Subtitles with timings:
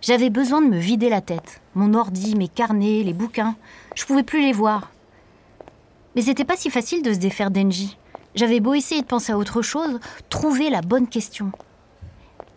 [0.00, 1.60] J'avais besoin de me vider la tête.
[1.74, 3.54] Mon ordi, mes carnets, les bouquins,
[3.94, 4.90] je pouvais plus les voir.
[6.14, 7.96] Mais c'était pas si facile de se défaire d'Engie.
[8.34, 11.52] J'avais beau essayer de penser à autre chose, trouver la bonne question.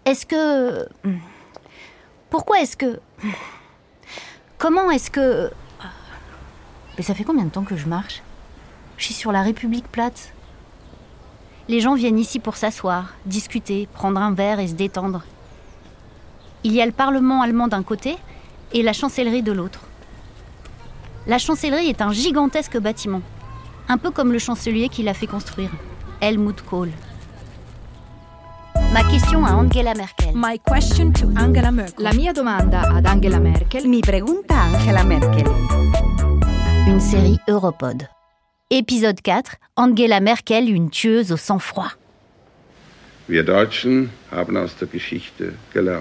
[0.05, 0.87] Est-ce que.
[2.29, 2.99] Pourquoi est-ce que.
[4.57, 5.51] Comment est-ce que.
[6.97, 8.23] Mais ça fait combien de temps que je marche?
[9.03, 10.31] Je suis sur la République plate.
[11.67, 15.23] Les gens viennent ici pour s'asseoir, discuter, prendre un verre et se détendre.
[16.63, 18.15] Il y a le Parlement allemand d'un côté
[18.71, 19.81] et la chancellerie de l'autre.
[21.27, 23.21] La chancellerie est un gigantesque bâtiment,
[23.89, 25.71] un peu comme le chancelier qui l'a fait construire,
[26.21, 26.89] Helmut Kohl.
[28.93, 30.31] Ma question à Angela Merkel.
[30.33, 32.05] My question to Angela Merkel.
[32.05, 33.85] La mia domanda ad Angela Merkel.
[33.85, 35.47] Mi pregunta Angela Merkel.
[36.87, 38.07] Une série Europod.
[38.75, 39.57] Épisode 4.
[39.75, 41.91] Angela Merkel, une tueuse au sang-froid.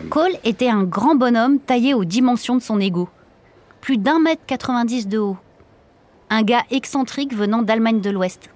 [0.09, 3.11] Kohl était un grand bonhomme taillé aux dimensions de son ego.
[3.83, 5.37] Plus d'un mètre 90 de haut.
[6.31, 8.49] Un gars excentrique venant d'Allemagne de l'Ouest.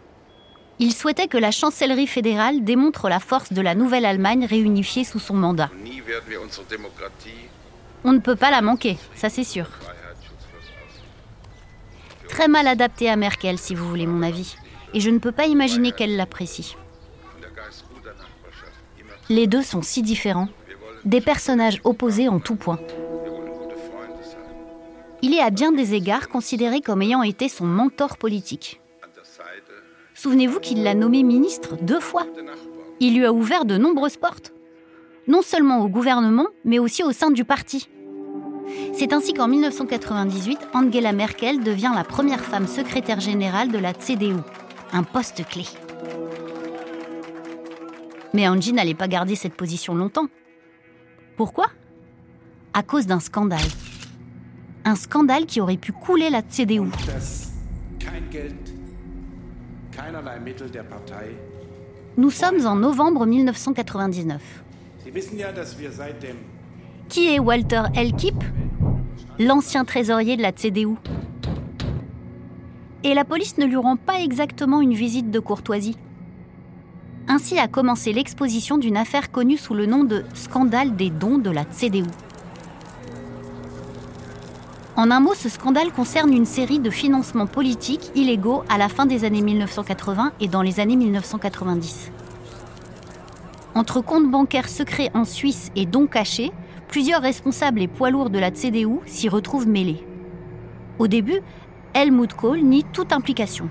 [0.78, 5.18] Il souhaitait que la chancellerie fédérale démontre la force de la nouvelle Allemagne réunifiée sous
[5.18, 5.68] son mandat.
[8.02, 9.66] On ne peut pas la manquer, ça c'est sûr.
[12.36, 14.56] Très mal adaptée à Merkel, si vous voulez mon avis.
[14.92, 16.76] Et je ne peux pas imaginer qu'elle l'apprécie.
[19.30, 20.50] Les deux sont si différents.
[21.06, 22.78] Des personnages opposés en tout point.
[25.22, 28.82] Il est à bien des égards considéré comme ayant été son mentor politique.
[30.12, 32.26] Souvenez-vous qu'il l'a nommé ministre deux fois.
[33.00, 34.52] Il lui a ouvert de nombreuses portes.
[35.26, 37.88] Non seulement au gouvernement, mais aussi au sein du parti.
[38.94, 44.36] C'est ainsi qu'en 1998, Angela Merkel devient la première femme secrétaire générale de la CDU,
[44.92, 45.64] un poste clé.
[48.32, 50.26] Mais Angie n'allait pas garder cette position longtemps.
[51.36, 51.66] Pourquoi?
[52.72, 53.60] À cause d'un scandale.
[54.84, 56.82] Un scandale qui aurait pu couler la CDU.
[62.16, 64.42] Nous sommes en novembre 1999.
[67.08, 68.34] Qui est Walter Elkip
[69.38, 70.96] L'ancien trésorier de la CDU.
[73.04, 75.96] Et la police ne lui rend pas exactement une visite de courtoisie.
[77.28, 81.50] Ainsi a commencé l'exposition d'une affaire connue sous le nom de scandale des dons de
[81.50, 82.04] la CDU.
[84.96, 89.06] En un mot, ce scandale concerne une série de financements politiques illégaux à la fin
[89.06, 92.10] des années 1980 et dans les années 1990.
[93.74, 96.50] Entre comptes bancaires secrets en Suisse et dons cachés,
[96.88, 100.04] plusieurs responsables et poids lourds de la CDU s'y retrouvent mêlés.
[100.98, 101.40] Au début,
[101.94, 103.68] Helmut Kohl nie toute implication.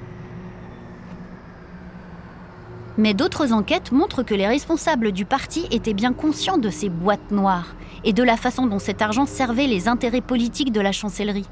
[2.97, 7.31] Mais d'autres enquêtes montrent que les responsables du parti étaient bien conscients de ces boîtes
[7.31, 11.47] noires et de la façon dont cet argent servait les intérêts politiques de la chancellerie.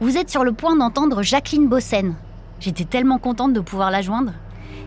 [0.00, 2.14] Vous êtes sur le point d'entendre Jacqueline Bossen.
[2.60, 4.32] J'étais tellement contente de pouvoir la joindre.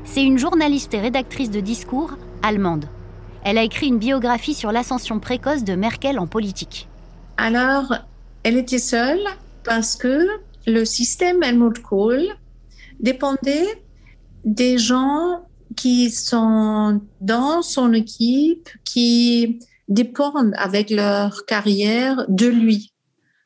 [0.04, 2.86] C'est une journaliste et rédactrice de discours allemande.
[3.44, 6.88] Elle a écrit une biographie sur l'ascension précoce de Merkel en politique.
[7.38, 7.96] Alors,
[8.44, 9.22] elle était seule
[9.64, 10.28] parce que
[10.68, 12.28] le système Helmut Kohl
[13.00, 13.84] dépendait
[14.46, 22.94] des gens qui sont dans son équipe, qui dépendent avec leur carrière de lui.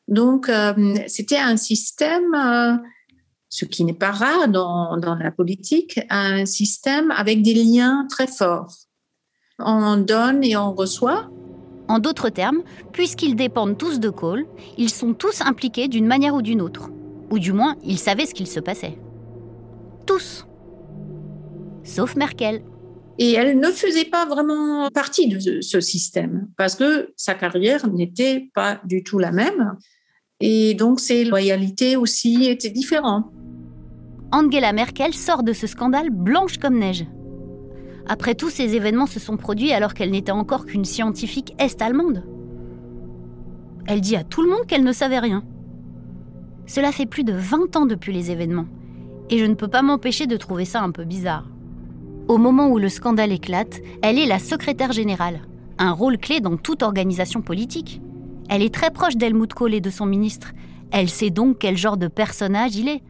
[0.07, 2.75] Donc, euh, c'était un système, euh,
[3.49, 8.27] ce qui n'est pas rare dans, dans la politique, un système avec des liens très
[8.27, 8.75] forts.
[9.59, 11.29] On donne et on reçoit.
[11.87, 14.45] En d'autres termes, puisqu'ils dépendent tous de Cole,
[14.77, 16.89] ils sont tous impliqués d'une manière ou d'une autre.
[17.31, 18.97] Ou du moins, ils savaient ce qu'il se passait.
[20.05, 20.45] Tous.
[21.83, 22.63] Sauf Merkel.
[23.17, 28.49] Et elle ne faisait pas vraiment partie de ce système parce que sa carrière n'était
[28.53, 29.77] pas du tout la même.
[30.41, 33.25] Et donc ses loyalités aussi étaient différentes.
[34.33, 37.05] Angela Merkel sort de ce scandale blanche comme neige.
[38.07, 42.23] Après tout, ces événements se sont produits alors qu'elle n'était encore qu'une scientifique est-allemande.
[43.87, 45.43] Elle dit à tout le monde qu'elle ne savait rien.
[46.67, 48.67] Cela fait plus de 20 ans depuis les événements,
[49.29, 51.47] et je ne peux pas m'empêcher de trouver ça un peu bizarre.
[52.27, 55.41] Au moment où le scandale éclate, elle est la secrétaire générale,
[55.77, 58.01] un rôle clé dans toute organisation politique.
[58.49, 60.53] Elle est très proche d'Helmut Kohl et de son ministre.
[60.91, 63.03] Elle sait donc quel genre de personnage il est.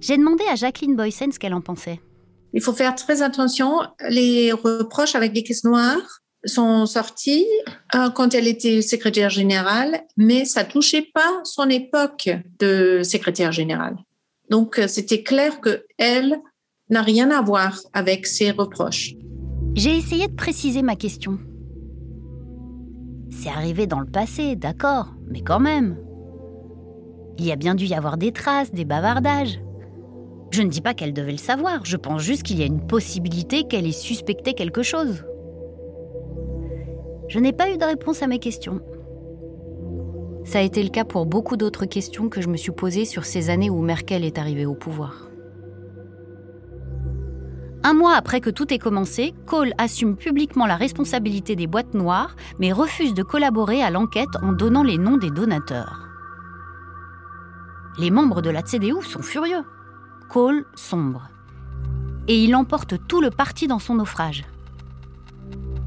[0.00, 2.00] J'ai demandé à Jacqueline Boysen ce qu'elle en pensait.
[2.56, 3.80] Il faut faire très attention.
[4.08, 7.46] Les reproches avec les caisses noires sont sortis
[7.94, 13.96] euh, quand elle était secrétaire générale, mais ça touchait pas son époque de secrétaire générale.
[14.48, 16.38] Donc euh, c'était clair que elle
[16.88, 19.12] n'a rien à voir avec ces reproches.
[19.74, 21.38] J'ai essayé de préciser ma question.
[23.30, 25.98] C'est arrivé dans le passé, d'accord, mais quand même.
[27.36, 29.60] Il y a bien dû y avoir des traces, des bavardages.
[30.56, 32.80] Je ne dis pas qu'elle devait le savoir, je pense juste qu'il y a une
[32.80, 35.22] possibilité qu'elle ait suspecté quelque chose.
[37.28, 38.80] Je n'ai pas eu de réponse à mes questions.
[40.46, 43.26] Ça a été le cas pour beaucoup d'autres questions que je me suis posées sur
[43.26, 45.28] ces années où Merkel est arrivée au pouvoir.
[47.82, 52.34] Un mois après que tout ait commencé, Kohl assume publiquement la responsabilité des boîtes noires,
[52.60, 56.08] mais refuse de collaborer à l'enquête en donnant les noms des donateurs.
[57.98, 59.64] Les membres de la CDU sont furieux.
[60.28, 61.28] Kohl sombre.
[62.28, 64.44] Et il emporte tout le parti dans son naufrage.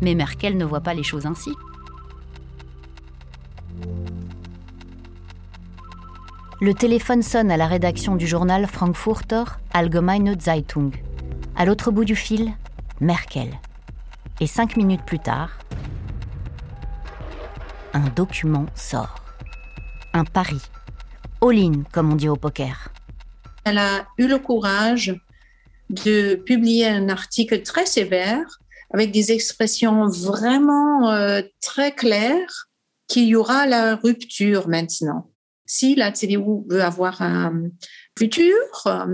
[0.02, 1.52] Mais Merkel ne voit pas les choses ainsi.
[6.62, 9.44] Le téléphone sonne à la rédaction du journal Frankfurter
[9.74, 10.92] Allgemeine Zeitung.
[11.56, 12.54] À l'autre bout du fil,
[13.02, 13.60] Merkel.
[14.40, 15.52] Et cinq minutes plus tard,
[17.94, 19.16] un document sort.
[20.14, 20.62] Un pari.
[21.42, 22.90] All-in, comme on dit au poker.
[23.70, 25.16] Elle a eu le courage
[25.92, 28.60] de publier un article très sévère
[28.92, 32.68] avec des expressions vraiment euh, très claires
[33.08, 35.30] qu'il y aura la rupture maintenant.
[35.68, 37.70] Si la CDU veut avoir un
[38.18, 38.56] futur,
[38.88, 39.06] euh,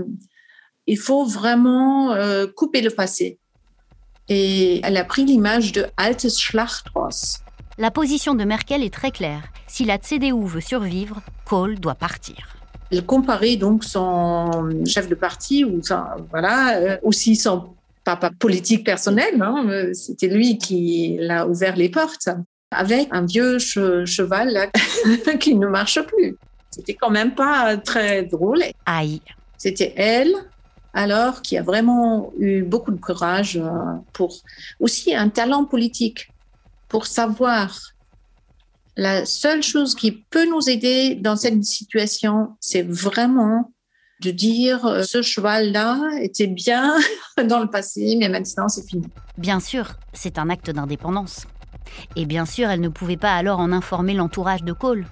[0.86, 3.38] il faut vraiment euh, couper le passé.
[4.30, 7.40] Et elle a pris l'image de Altes Schlachtross.
[7.76, 9.42] La position de Merkel est très claire.
[9.66, 12.56] Si la CDU veut survivre, Kohl doit partir.
[12.90, 15.80] Elle comparait donc son chef de parti, ou
[16.30, 17.70] voilà, euh, aussi son
[18.04, 22.28] papa politique personnel, hein, euh, c'était lui qui l'a ouvert les portes,
[22.70, 24.70] avec un vieux cheval
[25.40, 26.36] qui ne marche plus.
[26.70, 28.62] C'était quand même pas très drôle.
[28.84, 29.20] Aïe.
[29.58, 30.34] C'était elle
[30.92, 33.68] alors qui a vraiment eu beaucoup de courage euh,
[34.12, 34.36] pour
[34.80, 36.30] aussi un talent politique,
[36.88, 37.78] pour savoir
[38.96, 43.72] la seule chose qui peut nous aider dans cette situation, c'est vraiment
[44.22, 46.96] de dire euh, ce cheval-là était bien
[47.48, 49.06] dans le passé, mais maintenant c'est fini.
[49.36, 51.46] Bien sûr, c'est un acte d'indépendance.
[52.16, 55.06] Et bien sûr, elle ne pouvait pas alors en informer l'entourage de Cole.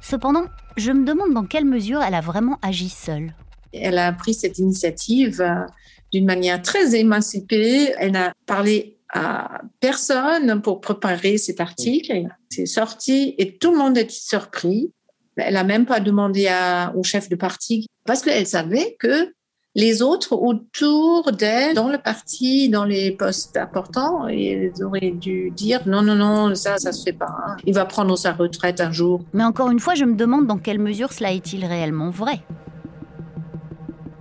[0.00, 0.44] Cependant,
[0.76, 3.34] je me demande dans quelle mesure elle a vraiment agi seule.
[3.72, 5.66] Elle a pris cette initiative euh,
[6.12, 7.92] d'une manière très émancipée.
[7.98, 12.24] Elle n'a parlé à personne pour préparer cet article.
[12.50, 14.92] C'est sorti et tout le monde était surpris.
[15.36, 16.48] Elle n'a même pas demandé
[16.94, 19.32] au chef de parti parce qu'elle savait que
[19.74, 25.82] les autres autour d'elle, dans le parti, dans les postes importants, ils auraient dû dire
[25.86, 27.28] non, non, non, ça, ça se fait pas.
[27.46, 27.56] Hein.
[27.66, 29.20] Il va prendre sa retraite un jour.
[29.34, 32.40] Mais encore une fois, je me demande dans quelle mesure cela est-il réellement vrai?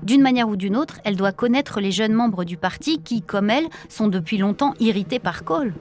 [0.06, 3.50] D'une manière ou d'une autre, elle doit connaître les jeunes membres du parti qui, comme
[3.50, 5.74] elle, sont depuis longtemps irrités par Kohl.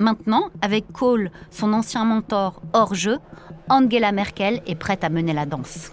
[0.00, 3.18] Maintenant, avec Kohl, son ancien mentor, hors jeu,
[3.68, 5.92] Angela Merkel est prête à mener la danse.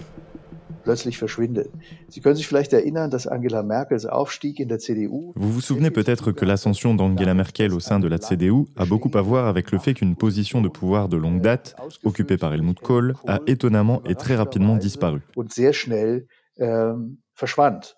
[0.84, 1.70] Plötzlich verschwindet.
[2.08, 5.34] Sie können sich vielleicht erinnern, dass Angela Merkels Aufstieg in der CDU.
[5.36, 9.12] Vous vous souvenez peut-être que l'ascension d'Angela Merkel au sein de la CDU a beaucoup
[9.16, 12.80] à voir avec le fait qu'une position de pouvoir de longue date, occupée par Helmut
[12.80, 15.20] Kohl, a étonnamment et très rapidement disparu.
[15.36, 16.28] Und sehr schnell
[16.60, 17.96] ähm, verschwand.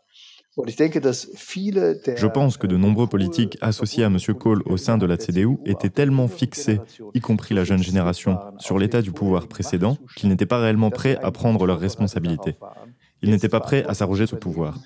[0.56, 4.18] Je pense que de nombreux politiques associés à M.
[4.40, 6.80] Kohl au sein de la CDU étaient tellement fixés,
[7.16, 11.18] y compris la jeune génération, sur l'état du pouvoir précédent qu'ils n'étaient pas réellement prêts
[11.24, 12.56] à prendre leurs responsabilités.
[13.24, 14.78] Ils n'étaient pas prêts à s'arroger ce pouvoir.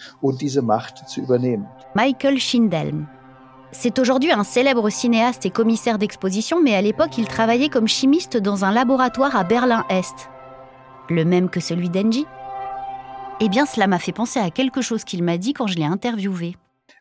[1.95, 3.07] Michael Schindelm.
[3.74, 8.38] C'est aujourd'hui un célèbre cinéaste et commissaire d'exposition, mais à l'époque, il travaillait comme chimiste
[8.38, 10.29] dans un laboratoire à Berlin-Est.
[11.09, 12.25] Le même que celui d'Engie
[13.39, 15.86] eh bien, cela m'a fait penser à quelque chose qu'il m'a dit quand je l'ai
[15.86, 16.56] interviewé.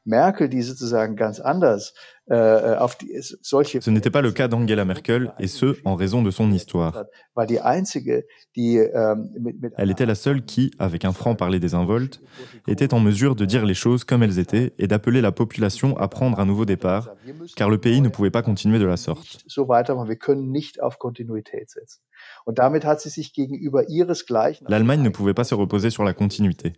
[0.06, 1.92] Merkel, die sozusagen ganz anders
[2.28, 3.10] äh, auf die,
[3.42, 7.04] solche Ce n'était pas le cas d'Angela Merkel, et ce, en raison de son histoire.
[7.36, 9.28] Ähm,
[9.76, 12.20] elle était la seule qui, avec un franc-parler désinvolte,
[12.66, 16.08] était en mesure de dire les choses comme elles étaient et d'appeler la population à
[16.08, 17.10] prendre un nouveau départ,
[17.56, 19.38] car le pays ne pouvait pas continuer de la sorte.
[24.68, 26.72] L'Allemagne ne pouvait pas se reposer sur la continuité.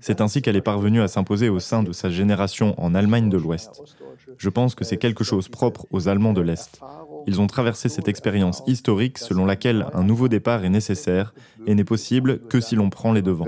[0.00, 3.36] C'est ainsi qu'elle est parvenue à s'imposer au sein de sa génération en Allemagne de
[3.36, 3.82] l'Ouest.
[4.36, 6.80] Je pense que c'est quelque chose propre aux Allemands de l'Est.
[7.26, 11.34] Ils ont traversé cette expérience historique selon laquelle un nouveau départ est nécessaire
[11.66, 13.46] et n'est possible que si l'on prend les devants.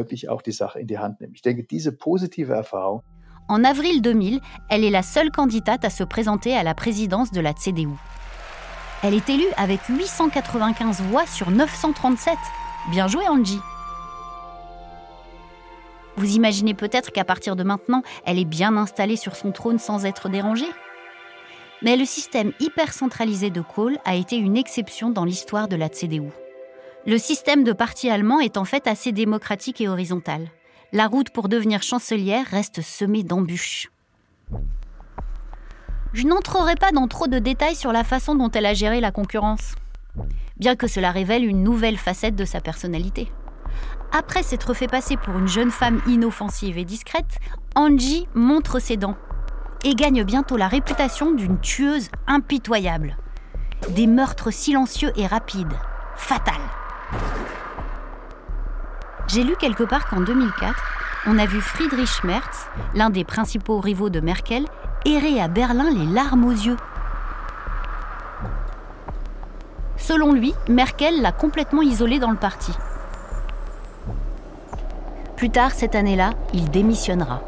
[3.49, 7.41] En avril 2000, elle est la seule candidate à se présenter à la présidence de
[7.41, 7.89] la CDU.
[9.03, 12.35] Elle est élue avec 895 voix sur 937.
[12.91, 13.61] Bien joué Angie
[16.17, 20.05] vous imaginez peut-être qu'à partir de maintenant, elle est bien installée sur son trône sans
[20.05, 20.71] être dérangée
[21.83, 25.89] Mais le système hyper centralisé de Kohl a été une exception dans l'histoire de la
[25.89, 26.31] CDU.
[27.07, 30.49] Le système de parti allemand est en fait assez démocratique et horizontal.
[30.93, 33.91] La route pour devenir chancelière reste semée d'embûches.
[36.13, 39.11] Je n'entrerai pas dans trop de détails sur la façon dont elle a géré la
[39.11, 39.75] concurrence,
[40.59, 43.29] bien que cela révèle une nouvelle facette de sa personnalité.
[44.13, 47.39] Après s'être fait passer pour une jeune femme inoffensive et discrète,
[47.75, 49.17] Angie montre ses dents
[49.83, 53.17] et gagne bientôt la réputation d'une tueuse impitoyable.
[53.91, 55.75] Des meurtres silencieux et rapides,
[56.17, 56.55] fatals.
[59.27, 60.75] J'ai lu quelque part qu'en 2004,
[61.27, 64.67] on a vu Friedrich Merz, l'un des principaux rivaux de Merkel,
[65.05, 66.77] errer à Berlin les larmes aux yeux.
[69.97, 72.73] Selon lui, Merkel l'a complètement isolé dans le parti.
[75.45, 77.43] Plus tard cette année-là, il démissionnera.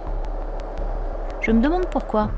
[1.41, 2.31] Je me demande pourquoi.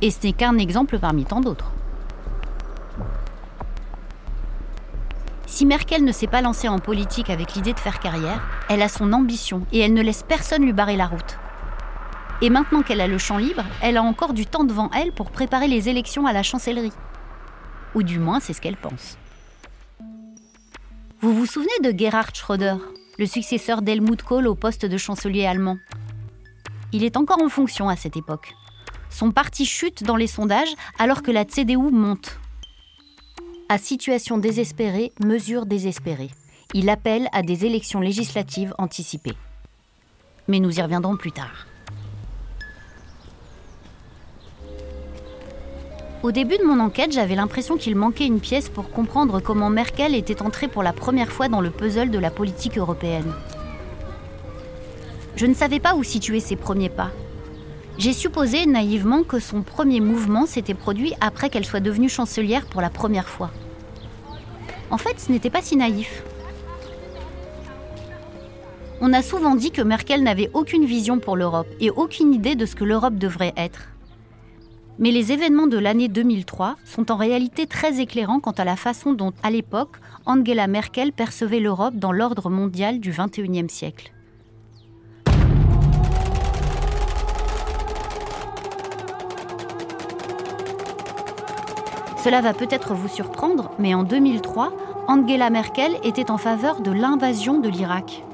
[0.00, 1.72] Et ce n'est qu'un exemple parmi tant d'autres.
[5.46, 8.88] Si Merkel ne s'est pas lancée en politique avec l'idée de faire carrière, elle a
[8.88, 11.36] son ambition et elle ne laisse personne lui barrer la route.
[12.40, 15.32] Et maintenant qu'elle a le champ libre, elle a encore du temps devant elle pour
[15.32, 16.92] préparer les élections à la chancellerie.
[17.96, 19.18] Ou du moins, c'est ce qu'elle pense.
[21.20, 22.76] Vous vous souvenez de Gerhard Schröder,
[23.18, 25.78] le successeur d'Helmut Kohl au poste de chancelier allemand.
[26.92, 28.54] Il est encore en fonction à cette époque.
[29.10, 32.38] Son parti chute dans les sondages alors que la CDU monte.
[33.68, 36.30] À situation désespérée, mesure désespérée.
[36.74, 39.36] Il appelle à des élections législatives anticipées.
[40.48, 41.66] Mais nous y reviendrons plus tard.
[46.24, 50.14] Au début de mon enquête, j'avais l'impression qu'il manquait une pièce pour comprendre comment Merkel
[50.14, 53.30] était entrée pour la première fois dans le puzzle de la politique européenne.
[55.36, 57.10] Je ne savais pas où situer ses premiers pas.
[57.98, 62.80] J'ai supposé naïvement que son premier mouvement s'était produit après qu'elle soit devenue chancelière pour
[62.80, 63.50] la première fois.
[64.90, 66.22] En fait, ce n'était pas si naïf.
[69.02, 72.64] On a souvent dit que Merkel n'avait aucune vision pour l'Europe et aucune idée de
[72.64, 73.90] ce que l'Europe devrait être.
[74.98, 79.12] Mais les événements de l'année 2003 sont en réalité très éclairants quant à la façon
[79.12, 84.12] dont, à l'époque, Angela Merkel percevait l'Europe dans l'ordre mondial du XXIe siècle.
[92.22, 94.72] Cela va peut-être vous surprendre, mais en 2003,
[95.08, 98.24] Angela Merkel était en faveur de l'invasion de l'Irak.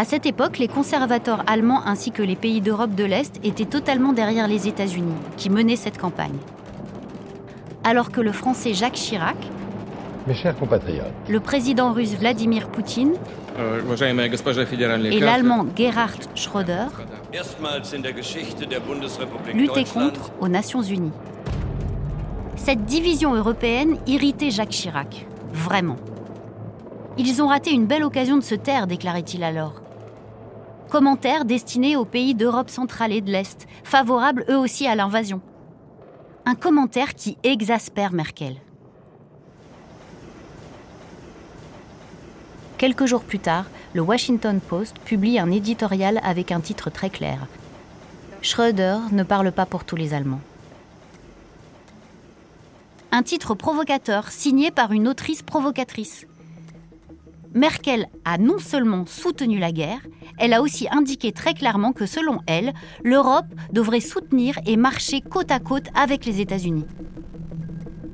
[0.00, 4.12] À cette époque, les conservateurs allemands ainsi que les pays d'Europe de l'Est étaient totalement
[4.12, 6.36] derrière les États-Unis, qui menaient cette campagne.
[7.82, 9.34] Alors que le français Jacques Chirac,
[10.28, 13.14] mes chers compatriotes, le président russe Vladimir Poutine
[13.58, 13.80] euh,
[15.10, 16.86] et l'allemand Gerhard Schröder
[19.52, 21.10] luttaient contre aux Nations Unies.
[22.54, 25.96] Cette division européenne irritait Jacques Chirac, vraiment.
[27.16, 29.87] Ils ont raté une belle occasion de se taire, déclarait-il alors.
[30.90, 35.42] Commentaires destinés aux pays d'Europe centrale et de l'Est, favorables eux aussi à l'invasion.
[36.46, 38.56] Un commentaire qui exaspère Merkel.
[42.78, 47.46] Quelques jours plus tard, le Washington Post publie un éditorial avec un titre très clair.
[48.40, 50.40] Schröder ne parle pas pour tous les Allemands.
[53.12, 56.27] Un titre provocateur signé par une autrice provocatrice.
[57.54, 60.00] Merkel a non seulement soutenu la guerre,
[60.38, 65.50] elle a aussi indiqué très clairement que selon elle, l'Europe devrait soutenir et marcher côte
[65.50, 66.86] à côte avec les États-Unis.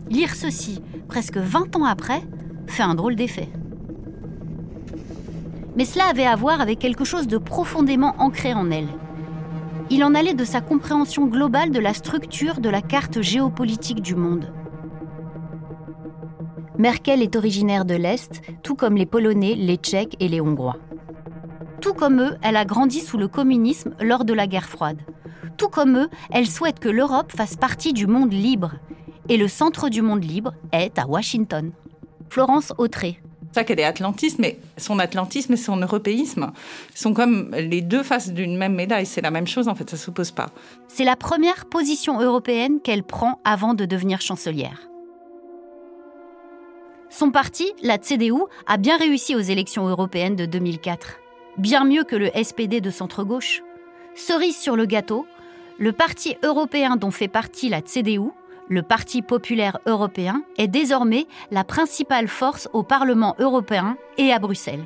[0.09, 2.23] Lire ceci, presque 20 ans après,
[2.67, 3.49] fait un drôle d'effet.
[5.77, 8.89] Mais cela avait à voir avec quelque chose de profondément ancré en elle.
[9.91, 14.15] Il en allait de sa compréhension globale de la structure de la carte géopolitique du
[14.15, 14.53] monde.
[16.77, 20.77] Merkel est originaire de l'Est, tout comme les Polonais, les Tchèques et les Hongrois.
[21.81, 24.99] Tout comme eux, elle a grandi sous le communisme lors de la guerre froide.
[25.57, 28.73] Tout comme eux, elle souhaite que l'Europe fasse partie du monde libre.
[29.29, 31.71] Et le centre du monde libre est à Washington.
[32.29, 33.21] Florence Autré.
[33.53, 36.51] C'est ça qu'elle est atlantiste, mais son atlantisme et son européisme
[36.93, 39.07] sont comme les deux faces d'une même médaille.
[39.07, 40.51] C'est la même chose, en fait, ça ne s'oppose pas.
[40.89, 44.89] C'est la première position européenne qu'elle prend avant de devenir chancelière.
[47.17, 51.21] Son parti, la CDU, a bien réussi aux élections européennes de 2004.
[51.59, 53.63] Bien mieux que le SPD de centre-gauche.
[54.17, 55.25] Cerise sur le gâteau,
[55.79, 58.33] le parti européen dont fait partie la CDU,
[58.69, 64.85] le Parti populaire européen, est désormais la principale force au Parlement européen et à Bruxelles.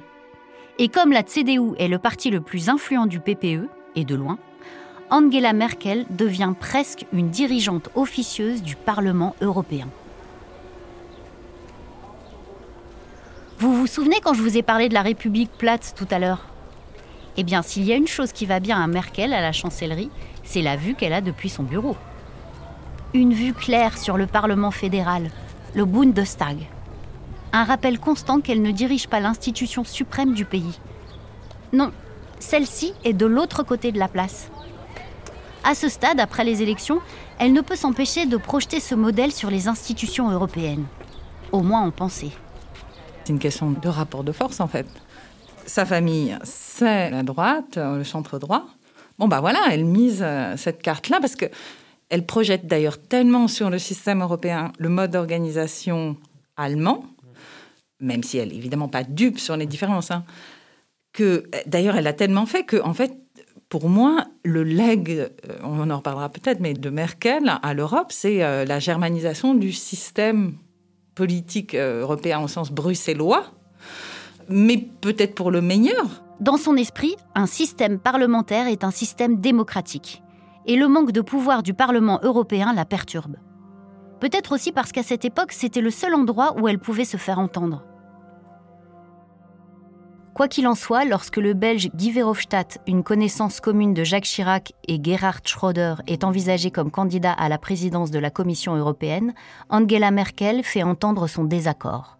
[0.79, 4.39] Et comme la CDU est le parti le plus influent du PPE, et de loin,
[5.09, 9.89] Angela Merkel devient presque une dirigeante officieuse du Parlement européen.
[13.61, 16.47] Vous vous souvenez quand je vous ai parlé de la République plate tout à l'heure?
[17.37, 20.11] Eh bien, s'il y a une chose qui va bien à Merkel à la chancellerie,
[20.45, 21.97] c'est la vue qu'elle a depuis son bureau.
[23.15, 25.33] Une vue claire sur le Parlement fédéral,
[25.75, 26.69] le Bundestag.
[27.53, 30.79] Un rappel constant qu'elle ne dirige pas l'institution suprême du pays.
[31.73, 31.91] Non,
[32.39, 34.51] celle-ci est de l'autre côté de la place.
[35.65, 37.01] À ce stade, après les élections,
[37.41, 40.87] elle ne peut s'empêcher de projeter ce modèle sur les institutions européennes.
[41.51, 42.31] Au moins en pensée.
[43.29, 44.87] C'est une question de rapport de force, en fait.
[45.67, 48.65] Sa famille, c'est la droite, le centre droit.
[49.19, 51.45] Bon, bah voilà, elle mise euh, cette carte-là parce que
[52.09, 56.17] elle projette d'ailleurs tellement sur le système européen le mode d'organisation
[56.57, 57.05] allemand,
[58.01, 60.25] même si elle n'est évidemment pas dupe sur les différences, hein,
[61.13, 63.13] que d'ailleurs elle a tellement fait que, en fait,
[63.69, 65.29] pour moi, le leg, euh,
[65.65, 70.55] on en reparlera peut-être, mais de Merkel à l'Europe, c'est euh, la germanisation du système
[71.19, 73.43] politique euh, européen au sens bruxellois,
[74.49, 76.23] mais peut-être pour le meilleur.
[76.39, 80.23] Dans son esprit, un système parlementaire est un système démocratique.
[80.67, 83.37] Et le manque de pouvoir du Parlement européen la perturbe.
[84.21, 87.41] Peut-être aussi parce qu'à cette époque, c'était le seul endroit où elle pouvait se faire
[87.41, 87.85] entendre.
[90.39, 94.73] Quoi qu'il en soit, lorsque le Belge Guy Verhofstadt, une connaissance commune de Jacques Chirac
[94.87, 99.35] et Gerhard Schröder, est envisagé comme candidat à la présidence de la Commission européenne,
[99.69, 102.19] Angela Merkel fait entendre son désaccord.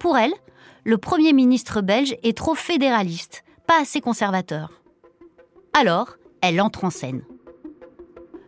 [0.00, 0.32] Pour elle,
[0.82, 4.72] le Premier ministre belge est trop fédéraliste, pas assez conservateur.
[5.72, 7.22] Alors, elle entre en scène.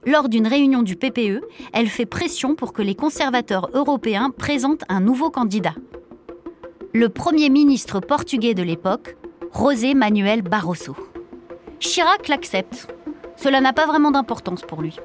[0.04, 1.40] Lors d'une réunion du PPE,
[1.72, 5.74] elle fait pression pour que les conservateurs européens présentent un nouveau candidat
[6.92, 9.16] le Premier ministre portugais de l'époque,
[9.56, 10.96] José Manuel Barroso.
[11.78, 12.92] Chirac l'accepte.
[13.36, 14.96] Cela n'a pas vraiment d'importance pour lui.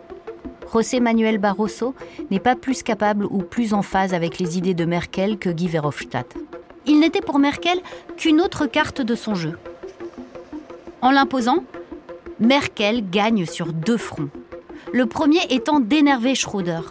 [0.74, 1.94] José Manuel Barroso
[2.32, 5.68] n'est pas plus capable ou plus en phase avec les idées de Merkel que Guy
[5.68, 6.36] Verhofstadt.
[6.88, 7.80] Il n'était pour Merkel
[8.18, 9.58] qu'une autre carte de son jeu.
[11.02, 11.64] En l'imposant,
[12.40, 14.30] Merkel gagne sur deux fronts.
[14.92, 16.82] Le premier étant d'énerver Schröder.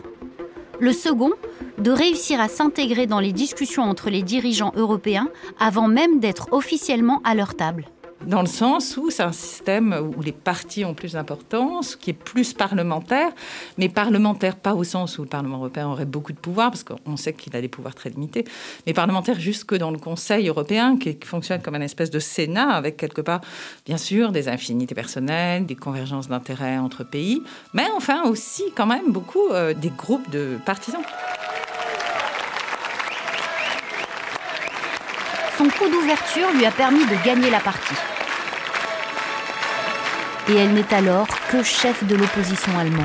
[0.78, 1.32] Le second,
[1.78, 7.20] de réussir à s'intégrer dans les discussions entre les dirigeants européens avant même d'être officiellement
[7.24, 7.86] à leur table.
[8.26, 12.14] Dans le sens où c'est un système où les partis ont plus d'importance, qui est
[12.14, 13.30] plus parlementaire,
[13.76, 17.18] mais parlementaire pas au sens où le Parlement européen aurait beaucoup de pouvoir, parce qu'on
[17.18, 18.44] sait qu'il a des pouvoirs très limités,
[18.86, 22.96] mais parlementaire jusque dans le Conseil européen, qui fonctionne comme un espèce de Sénat, avec
[22.96, 23.42] quelque part,
[23.84, 27.42] bien sûr, des infinités personnelles, des convergences d'intérêts entre pays,
[27.74, 31.02] mais enfin aussi quand même beaucoup euh, des groupes de partisans.
[35.56, 37.94] Son coup d'ouverture lui a permis de gagner la partie.
[40.48, 43.04] Et elle n'est alors que chef de l'opposition allemande.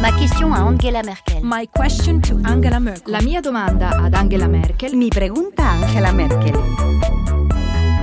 [0.00, 1.42] Ma question à Angela Merkel.
[1.44, 3.12] My question to Angela Merkel.
[3.12, 4.96] La mia domanda ad Angela Merkel.
[4.96, 6.56] Mi pregunta Angela Merkel.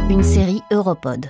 [0.10, 1.30] Une série Europod.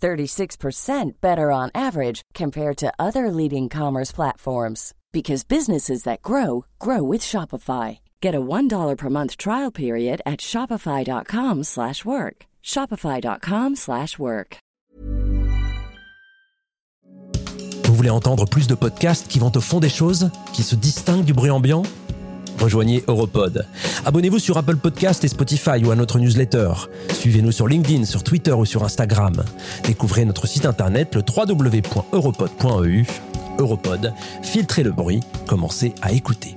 [0.00, 7.02] 36% better on average compared to other leading commerce platforms because businesses that grow grow
[7.02, 7.98] with Shopify.
[8.20, 12.36] Get a $1 per month trial period at shopify.com/work.
[12.62, 14.58] shopify.com/work.
[17.84, 21.24] Vous voulez entendre plus de podcasts qui vont au fond des choses, qui se distinguent
[21.24, 21.82] du bruit ambiant
[22.58, 23.66] Rejoignez Europod.
[24.04, 26.70] Abonnez-vous sur Apple Podcast et Spotify ou à notre newsletter.
[27.12, 29.44] Suivez-nous sur LinkedIn, sur Twitter ou sur Instagram.
[29.84, 33.06] Découvrez notre site internet le www.europod.eu.
[33.58, 36.54] Europod, filtrez le bruit, commencez à écouter.